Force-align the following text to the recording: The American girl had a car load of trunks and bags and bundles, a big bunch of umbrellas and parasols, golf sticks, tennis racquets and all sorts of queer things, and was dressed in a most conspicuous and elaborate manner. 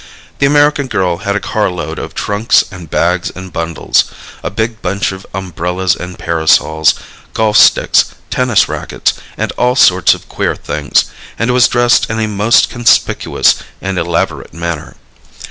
The 0.39 0.47
American 0.47 0.87
girl 0.87 1.17
had 1.17 1.35
a 1.35 1.39
car 1.39 1.69
load 1.69 1.99
of 1.99 2.15
trunks 2.15 2.63
and 2.71 2.89
bags 2.89 3.29
and 3.35 3.53
bundles, 3.53 4.05
a 4.41 4.49
big 4.49 4.81
bunch 4.81 5.11
of 5.11 5.27
umbrellas 5.31 5.95
and 5.95 6.17
parasols, 6.17 6.95
golf 7.35 7.55
sticks, 7.57 8.05
tennis 8.31 8.67
racquets 8.67 9.13
and 9.37 9.51
all 9.59 9.75
sorts 9.75 10.15
of 10.15 10.27
queer 10.27 10.55
things, 10.55 11.05
and 11.37 11.51
was 11.53 11.67
dressed 11.67 12.09
in 12.09 12.19
a 12.19 12.27
most 12.27 12.67
conspicuous 12.67 13.53
and 13.79 13.99
elaborate 13.99 14.55
manner. 14.55 14.95